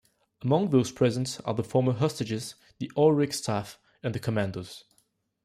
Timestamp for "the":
1.53-1.63, 2.79-2.91, 4.15-4.19